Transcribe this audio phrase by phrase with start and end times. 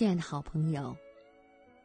[0.00, 0.96] 亲爱的好朋友，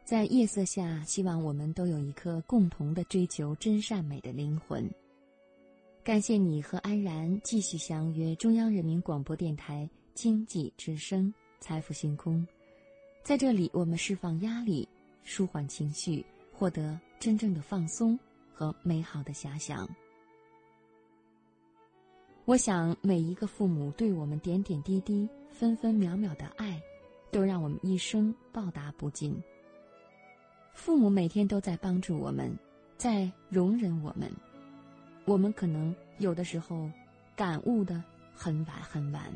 [0.02, 4.90] 在夜色下，希望我们都有一颗共同的追求真善美的灵魂。
[6.02, 11.26] 感谢你和安然继续相约中央人民广播电台经济之声
[11.60, 12.36] 《财富星空》，
[13.22, 14.88] 在这里，我们释放压力，
[15.22, 18.18] 舒缓情绪，获得真正的放松
[18.50, 19.86] 和美好的遐想。
[22.46, 26.80] 我想，每一个父母对我们点点滴滴、分分秒秒的爱。
[27.36, 29.38] 都让我们一生报答不尽。
[30.72, 32.50] 父母每天都在帮助我们，
[32.96, 34.32] 在容忍我们，
[35.26, 36.90] 我们可能有的时候
[37.36, 39.30] 感悟的很晚很晚。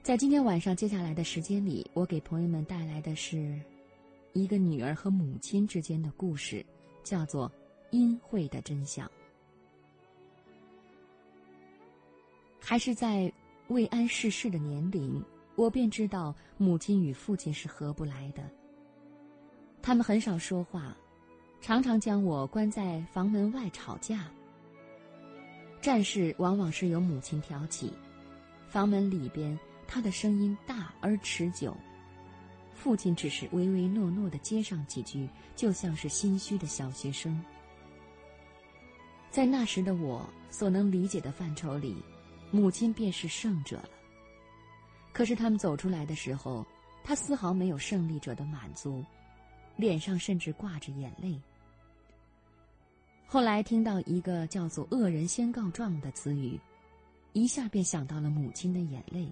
[0.00, 3.60] 在今天晚上接下来的时间里，我给朋友们带来的是
[4.34, 6.64] 一个女儿和母亲之间的故事，
[7.02, 7.50] 叫做
[7.90, 9.04] 《阴晦的真相》。
[12.60, 13.32] 还是在
[13.66, 15.20] 未谙世事的年龄。
[15.58, 18.48] 我便知道母亲与父亲是合不来的。
[19.82, 20.96] 他们很少说话，
[21.60, 24.28] 常常将我关在房门外吵架。
[25.80, 27.92] 战事往往是由母亲挑起，
[28.68, 31.76] 房门里边他的声音大而持久，
[32.72, 37.36] 父亲只是唯唯诺诺的接上几句，就像是心虚的小学生。
[39.28, 41.96] 在那时的我所能理解的范畴里，
[42.52, 43.90] 母亲便是胜者了。
[45.18, 46.64] 可是他们走出来的时候，
[47.02, 49.04] 他丝毫没有胜利者的满足，
[49.74, 51.36] 脸上甚至挂着眼泪。
[53.26, 56.56] 后来听到一个叫做“恶人先告状”的词语，
[57.32, 59.28] 一下便想到了母亲的眼泪。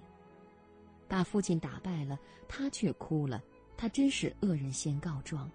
[1.07, 3.41] 把父亲打败了，他却哭了，
[3.77, 5.49] 他真是恶人先告状。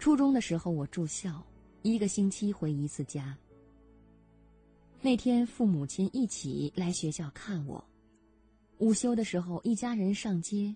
[0.00, 1.40] 初中的时候，我住校，
[1.82, 3.38] 一个星期回一次家。
[5.04, 7.84] 那天，父母亲一起来学校看我。
[8.78, 10.72] 午休的时候，一家人上街，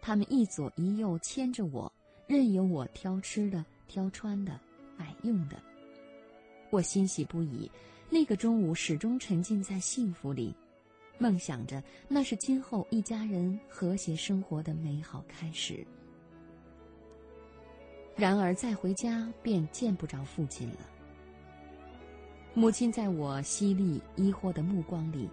[0.00, 1.92] 他们一左一右牵着我，
[2.26, 4.58] 任由我挑吃的、挑穿的、
[4.96, 5.62] 买用的。
[6.70, 7.70] 我欣喜不已，
[8.08, 10.54] 那个中午始终沉浸在幸福里，
[11.18, 15.86] 梦想着那是今后一家人和谐生活的美好开始。
[18.14, 20.95] 然而再回家，便见不着父亲了。
[22.58, 25.28] 母亲在我犀利疑惑的目光里，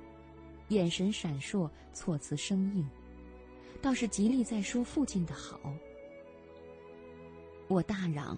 [0.67, 2.85] 眼神闪烁，措辞生硬，
[3.81, 5.57] 倒是极力在说父亲的好。
[7.69, 8.38] 我大嚷：“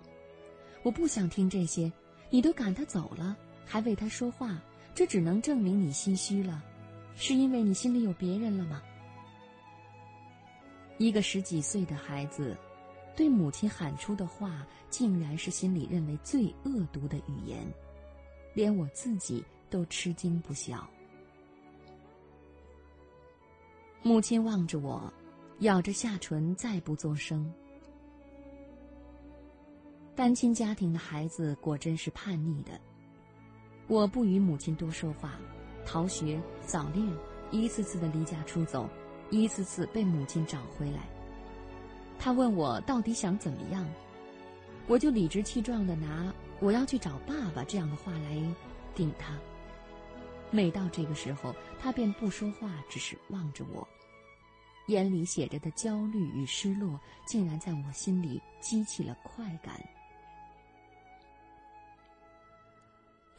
[0.85, 1.91] 我不想听这些，
[2.29, 3.35] 你都赶他走了，
[3.65, 4.61] 还为他说话，
[4.93, 6.63] 这只能证明你心虚了，
[7.15, 8.83] 是因为你心里有别人了吗？”
[10.99, 12.55] 一个十几岁的孩子，
[13.15, 17.65] 对母亲喊出的话，竟然是心里认为最恶毒的语言。
[18.55, 20.89] 连我自己都吃惊不小。
[24.01, 25.13] 母亲望着我，
[25.59, 27.53] 咬着下唇，再不作声。
[30.15, 32.79] 单亲家庭的孩子果真是叛逆的。
[33.87, 35.33] 我不与母亲多说话，
[35.85, 37.05] 逃学、早恋，
[37.51, 38.89] 一次次的离家出走，
[39.29, 41.01] 一次次被母亲找回来。
[42.17, 43.85] 他问我到底想怎么样，
[44.87, 46.33] 我就理直气壮的拿。
[46.59, 48.41] 我要去找爸爸，这样的话来
[48.95, 49.37] 顶他。
[50.51, 53.87] 每到这个时候，他便不说话，只是望着我，
[54.87, 59.79] 眼里写着的焦虑与失落，竟然在我心里激起了快感。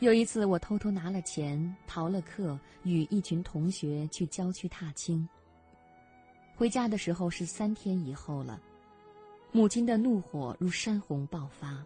[0.01, 5.27] 有一次，我偷偷拿了钱，逃了课，与一群同学去郊区踏青。
[6.55, 8.61] 回家的时候是三天以后了，
[9.53, 11.83] 母亲的怒火如山洪爆发。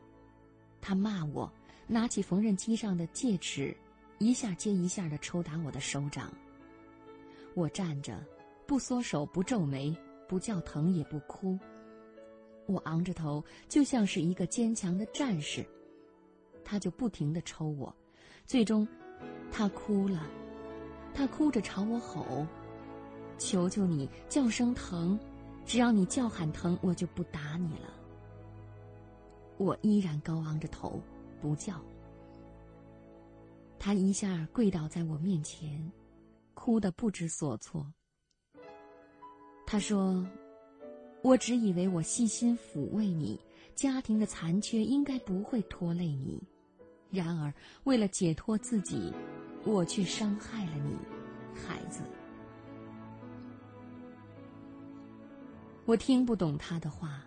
[0.80, 1.52] 他骂我，
[1.86, 3.76] 拿起缝纫机上的戒尺，
[4.18, 6.32] 一下接一下的抽打我的手掌。
[7.54, 8.24] 我站着，
[8.66, 9.94] 不缩手，不皱眉，
[10.28, 11.58] 不叫疼，也不哭。
[12.66, 15.64] 我昂着头，就像是一个坚强的战士。
[16.64, 17.94] 他就不停的抽我，
[18.46, 18.86] 最终，
[19.50, 20.26] 他哭了，
[21.12, 22.46] 他哭着朝我吼
[23.38, 25.18] ：“求求你，叫声疼，
[25.66, 27.92] 只要你叫喊疼，我就不打你了。”
[29.60, 30.98] 我依然高昂着头，
[31.38, 31.78] 不叫。
[33.78, 35.92] 他一下跪倒在我面前，
[36.54, 37.86] 哭得不知所措。
[39.66, 40.26] 他说
[41.22, 43.38] ：“我只以为我细心抚慰你，
[43.74, 46.42] 家庭的残缺应该不会拖累你，
[47.10, 47.52] 然而
[47.84, 49.12] 为了解脱自己，
[49.66, 50.96] 我却伤害了你，
[51.54, 52.00] 孩子。”
[55.84, 57.26] 我听不懂他的话。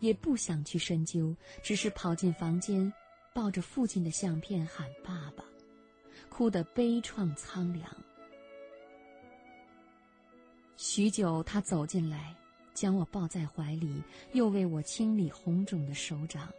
[0.00, 2.92] 也不想去深究，只是跑进房间，
[3.34, 5.44] 抱着父亲的相片喊爸爸，
[6.28, 7.84] 哭得悲怆苍凉。
[10.76, 12.34] 许久，他走进来，
[12.72, 14.02] 将我抱在怀里，
[14.32, 16.52] 又为我清理红肿的手掌。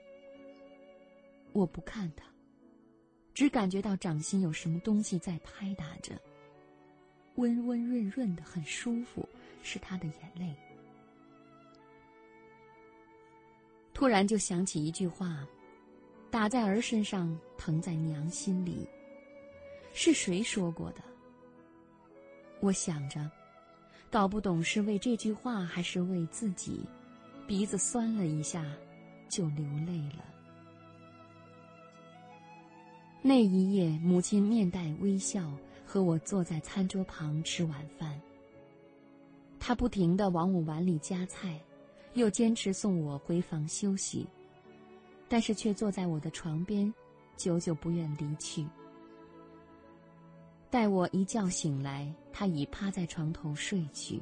[1.53, 2.25] 我不看他，
[3.33, 6.19] 只感觉到掌心有什么东西在拍打着，
[7.35, 9.27] 温温润润的，很舒服，
[9.63, 10.53] 是他的眼泪。
[13.99, 15.45] 突然就想起一句话
[16.31, 18.87] ：“打在儿身上，疼在娘心里。”
[19.91, 21.01] 是谁说过的？
[22.61, 23.29] 我想着，
[24.09, 26.79] 搞不懂是为这句话还是为自己，
[27.45, 28.65] 鼻子酸了一下，
[29.27, 30.23] 就流泪了。
[33.21, 35.51] 那一夜，母亲面带微笑
[35.85, 38.17] 和我坐在餐桌旁吃晚饭。
[39.59, 41.59] 她不停的往我碗里夹菜，
[42.19, 44.27] 又坚持送我回房休息，
[45.29, 46.93] 但是却坐在我的床边，
[47.37, 48.67] 久久不愿离去。
[50.69, 54.21] 待我一觉醒来，他已趴在床头睡去。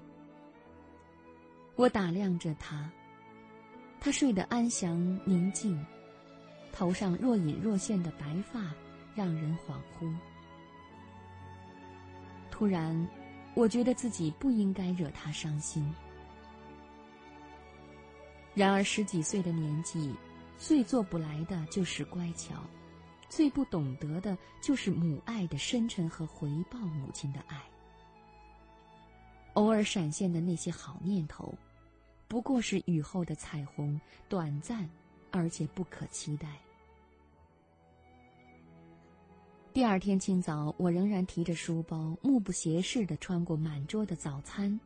[1.75, 2.87] 我打量着他，
[3.99, 5.83] 他睡得安详宁静，
[6.71, 8.73] 头上若隐若现的白发
[9.15, 10.15] 让人恍惚。
[12.51, 13.07] 突然，
[13.55, 15.91] 我觉得自己不应该惹他伤心。
[18.57, 20.15] 然而十几岁的年纪，
[20.57, 22.55] 最做不来的就是乖巧。
[23.29, 27.61] 最不懂得的就是母爱的深沉和回报母亲的爱。
[29.53, 31.53] 偶尔闪现的那些好念头，
[32.27, 34.89] 不过是雨后的彩虹，短暂，
[35.29, 36.47] 而且不可期待。
[39.71, 44.79] 第二天清早，我仍然提着书包，目不斜视的穿过满桌的早餐，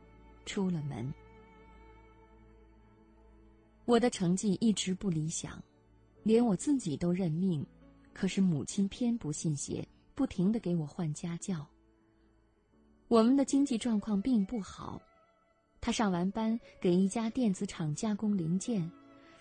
[0.45, 1.13] 出了门。
[3.85, 5.61] 我的成绩一直不理想，
[6.23, 7.65] 连我自己都认命。
[8.13, 11.65] 可是母亲偏不信邪，不停的给我换家教。
[13.07, 15.01] 我们的经济状况并不好，
[15.79, 18.89] 他上完班给一家电子厂加工零件，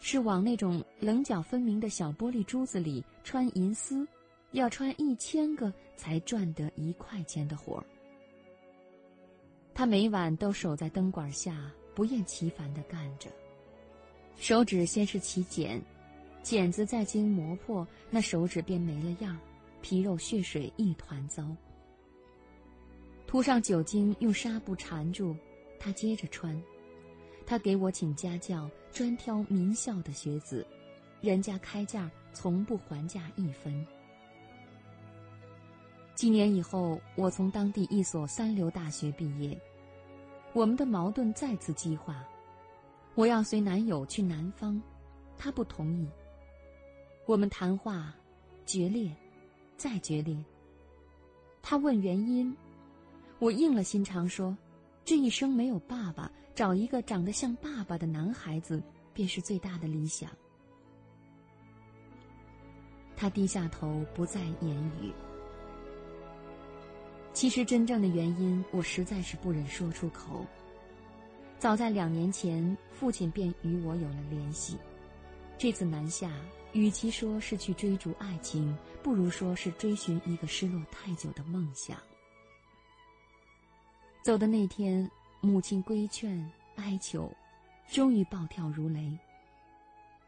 [0.01, 4.07] 是往那种棱角分明的小玻璃珠子里穿银丝，
[4.53, 7.85] 要穿一千个才赚得一块钱的活儿。
[9.75, 13.31] 他每晚都守在灯管下，不厌其烦的干着，
[14.41, 15.81] 手指先是起茧。
[16.43, 19.39] 茧子再经磨破，那手指便没了样
[19.83, 21.47] 皮肉血水一团糟。
[23.27, 25.37] 涂上酒精，用纱布缠住，
[25.79, 26.61] 他接着穿。
[27.45, 30.67] 他给我请家教，专挑名校的学子，
[31.21, 33.87] 人家开价从不还价一分。
[36.15, 39.57] 几年以后，我从当地一所三流大学毕业，
[40.55, 42.25] 我们的矛盾再次激化。
[43.15, 44.81] 我要随男友去南方，
[45.37, 46.09] 他不同意。
[47.27, 48.15] 我们谈话，
[48.65, 49.11] 决裂，
[49.77, 50.37] 再决裂。
[51.63, 52.57] 他问原因，
[53.39, 54.57] 我应了心肠说
[55.05, 58.83] ：“这一生没有爸爸，找一个长得像爸爸的男孩子，
[59.13, 60.31] 便是最大的理想。”
[63.15, 65.13] 他低下头，不再言语。
[67.35, 70.47] 其实真正的原因，我实在是不忍说出口。
[71.61, 74.79] 早在两年前，父亲便与我有了联系。
[75.57, 76.33] 这次南下。
[76.73, 81.99] 与其说是去追逐爱情，不如说是追寻一个失落太久的梦想。
[84.23, 87.29] 走的那天，母亲规劝哀求，
[87.89, 89.19] 终于暴跳如雷。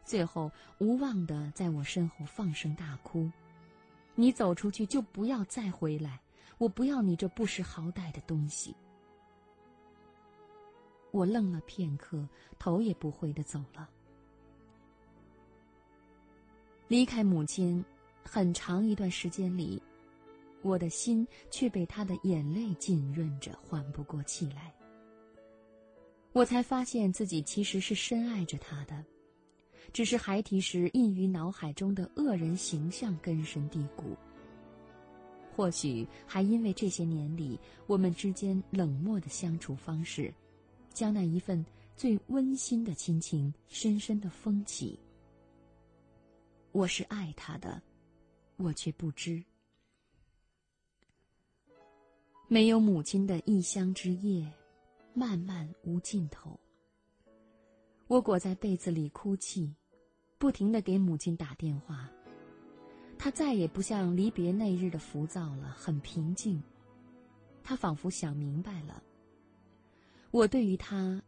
[0.04, 3.30] 最后无望的在我身后放声大哭
[4.16, 6.18] ：“你走出去就不要再回来，
[6.59, 8.75] 我不要你这不识好歹的东西。”
[11.12, 12.28] 我愣了片刻，
[12.59, 13.88] 头也不回的走了。
[16.88, 17.83] 离开母亲，
[18.25, 19.81] 很长一段时间里，
[20.62, 24.73] 我的心却被他的眼泪浸润着，缓不过气来。
[26.33, 29.04] 我才发现自己其实是深爱着他的，
[29.92, 34.16] 只是孩提时印于脑海中的恶人形象根深蒂固。
[35.54, 40.33] 或许还因为这些年里我们之间冷漠的相处方式，
[40.92, 41.64] 将那一份
[41.96, 44.99] 最温馨的亲情深深的封起。
[46.70, 47.82] 我是爱他的，
[48.56, 49.42] 我却不知。
[52.49, 54.46] 没有母亲的异乡之夜，
[55.14, 56.58] 漫漫无尽头。
[58.08, 59.75] 我裹在被子里哭泣，
[60.38, 62.11] 不停的给母亲打电话。
[63.18, 66.62] 她再也不像离别那日的浮躁了，很平静。
[67.64, 69.00] 他仿佛想明白了，
[70.32, 71.22] 我对于他，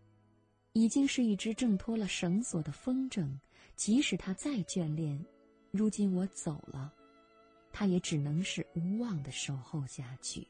[0.73, 3.29] 已经是一只挣脱了绳索的风筝，
[3.77, 5.23] 即使他再眷恋。
[5.71, 6.91] 如今我走了，
[7.71, 10.49] 他也只能是无望的守候下去。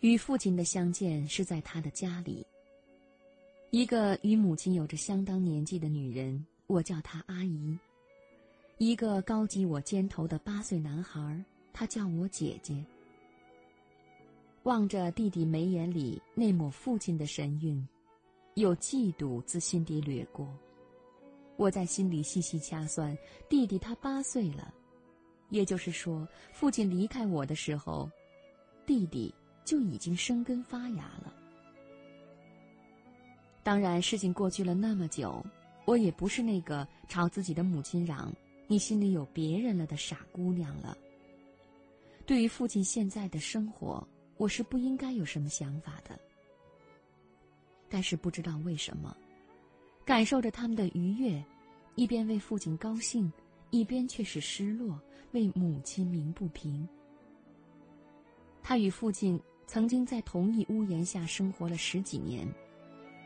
[0.00, 2.46] 与父亲的相见是在他的家里。
[3.70, 7.76] 一个与母亲有着相当年纪的女人，我叫她阿姨；
[8.78, 12.82] 一个高及我肩头的八岁男孩，他叫我姐姐。
[14.68, 17.88] 望着弟弟眉眼里那抹父亲的神韵，
[18.52, 20.46] 有嫉妒自心底掠过。
[21.56, 23.16] 我在心里细细掐算，
[23.48, 24.74] 弟弟他八岁了，
[25.48, 28.10] 也就是说，父亲离开我的时候，
[28.84, 29.34] 弟弟
[29.64, 31.32] 就已经生根发芽了。
[33.62, 35.42] 当然，事情过去了那么久，
[35.86, 38.30] 我也不是那个朝自己的母亲嚷
[38.68, 40.94] “你心里有别人了”的傻姑娘了。
[42.26, 44.06] 对于父亲现在的生活，
[44.38, 46.18] 我是不应该有什么想法的。
[47.90, 49.14] 但是不知道为什么，
[50.04, 51.44] 感受着他们的愉悦，
[51.94, 53.30] 一边为父亲高兴，
[53.70, 55.00] 一边却是失落，
[55.32, 56.88] 为母亲鸣不平。
[58.62, 62.46] 他与父亲曾经在同一屋檐下生活了十几年。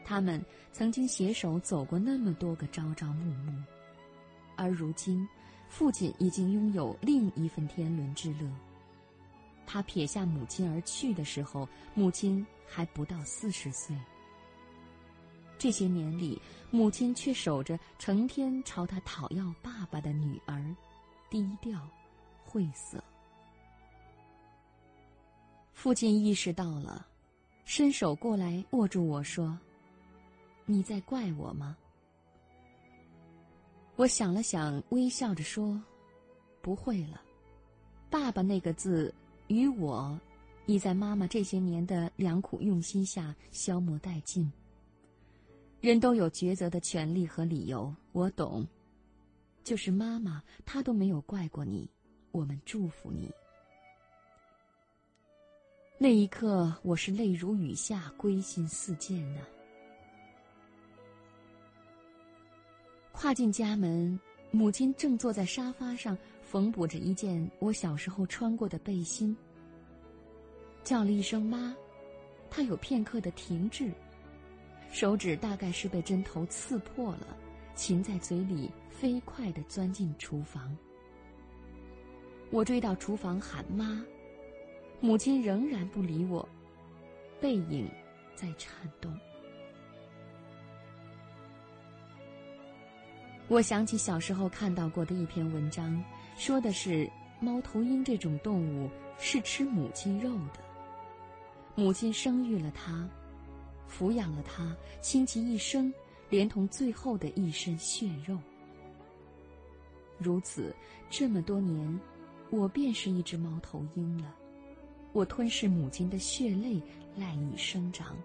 [0.05, 3.53] 他们曾经携手走过那么多个朝朝暮暮，
[4.57, 5.29] 而如今，
[5.69, 8.51] 父亲已经拥有另一份天伦之乐。
[9.73, 13.97] 他撇下母亲而去的时候，母亲还不到四十岁。
[15.57, 16.39] 这些年里，
[16.71, 20.63] 母亲却守着成天朝他讨要爸爸的女儿，
[21.31, 21.89] 低调、
[22.45, 23.03] 晦涩。
[25.73, 27.07] 父亲意识到了，
[27.65, 29.59] 伸手过来握住我说。
[30.67, 31.75] 你在怪我吗？
[33.97, 35.83] 我想了想，微笑着说
[36.61, 37.23] ：“不会了，
[38.11, 39.15] 爸爸那个字
[39.53, 40.19] 与我，
[40.67, 44.51] 已在妈妈这些年的良苦用心下消磨殆尽。
[45.81, 48.67] 人都有抉择的权利和理由，我懂。
[49.63, 51.89] 就是妈妈，她都没有怪过你，
[52.31, 53.31] 我们祝福你。
[55.99, 59.41] 那一刻，我是泪如雨下，归心似箭呢。”
[63.13, 64.19] 跨进家门，
[64.51, 66.17] 母亲正坐在沙发上
[66.53, 69.35] 缝补着一件我小时候穿过的背心。
[70.85, 71.75] 叫了一声“妈”，
[72.51, 73.91] 她有片刻的停滞，
[74.91, 77.35] 手指大概是被针头刺破了，
[77.75, 80.77] 噙在嘴里，飞快地钻进厨房。
[82.51, 84.05] 我追到厨房喊“妈”，
[85.01, 86.47] 母亲仍然不理我，
[87.41, 87.89] 背影
[88.35, 89.11] 在颤动。
[93.49, 96.03] 我想起小时候看到过的一篇文章，
[96.37, 97.11] 说的是
[97.41, 100.61] 猫头鹰这种动物是吃母亲肉的。
[101.75, 103.09] 母亲生育了它，
[103.89, 105.93] 抚养了它，倾其一生，
[106.29, 108.39] 连同最后的一身血肉。
[110.19, 110.75] 如此
[111.09, 112.01] 这么多年，
[112.51, 114.35] 我便是一只猫头鹰了。
[115.13, 116.81] 我吞噬母亲的血泪，
[117.17, 118.17] 赖以生长，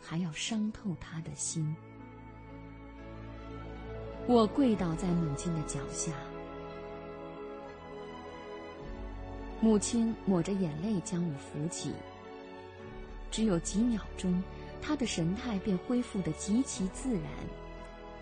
[0.00, 1.74] 还要伤透她的心。
[4.26, 6.12] 我跪倒在母亲的脚下，
[9.60, 11.92] 母亲抹着眼泪将我扶起。
[13.30, 14.42] 只有几秒钟，
[14.80, 17.24] 她的神态便恢复得极其自然，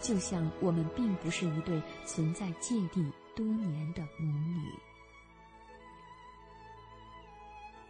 [0.00, 4.62] 就像我们并不是一对存在芥蒂多年的母女。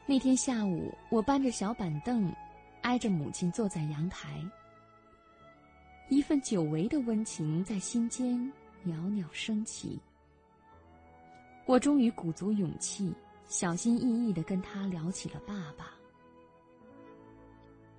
[0.05, 2.33] 那天下午，我搬着小板凳，
[2.83, 4.41] 挨着母亲坐在阳台。
[6.09, 8.53] 一份久违的温情在心间
[8.85, 9.99] 袅袅升起。
[11.65, 13.13] 我终于鼓足勇气，
[13.47, 15.95] 小心翼翼的跟他聊起了爸爸。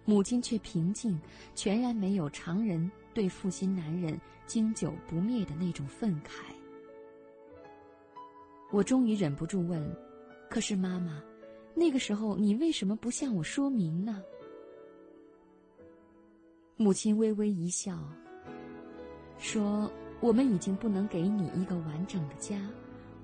[0.06, 1.20] 母亲却平静，
[1.54, 6.44] 全然没有常人对负心男人经久不灭的那种愤慨。
[8.72, 9.84] 我终于忍不住问
[10.50, 11.22] ：“可是妈妈，
[11.74, 14.24] 那个时候你为什么不向我说明呢？”
[16.78, 17.98] 母亲微微一笑，
[19.38, 22.70] 说：“我们已经不能给你一个完整的家，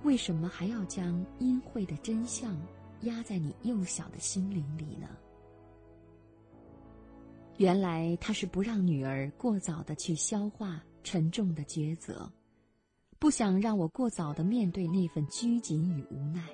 [0.04, 2.56] 为什么还要将阴晦的真相
[3.02, 5.08] 压在你幼小的心灵里呢？”
[7.58, 12.32] 原来他是不让女儿过早的去消化沉重的抉择，
[13.20, 16.48] 不想让我过早的面对那份拘谨与无奈。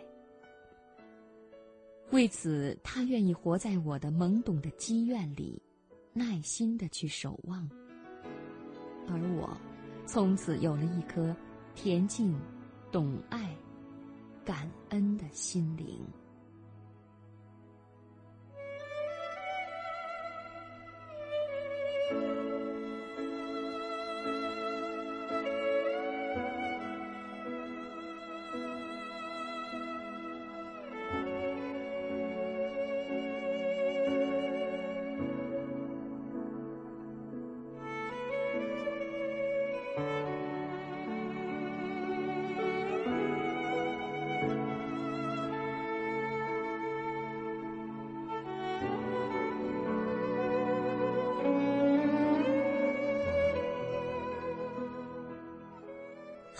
[2.12, 5.62] 为此，他愿意活在我的懵懂的积怨里。
[6.12, 7.70] 耐心的去守望，
[9.08, 9.56] 而我，
[10.08, 11.34] 从此有了一颗
[11.76, 12.36] 恬静、
[12.92, 13.56] 懂爱、
[14.44, 16.00] 感恩的心灵。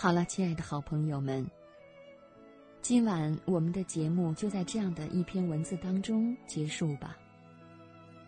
[0.02, 1.46] 好了，亲爱的好朋友们，
[2.80, 7.18] 今晚我们的节目就在这样的一篇文字当中结束吧。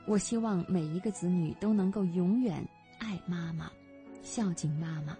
[0.04, 2.62] 我希望每一个子女都能够永远
[2.98, 3.72] 爱妈妈，
[4.20, 5.16] 孝敬妈妈。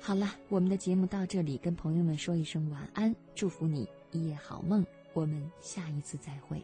[0.00, 4.82] 好了，我们的节目到这里，跟朋友们说一声晚安，祝福你一夜好梦。
[5.12, 6.58] 我们下一次再会。